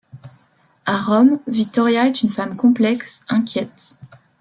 [0.87, 3.97] A Rome, Vittoria est une femme complexe, inquiète.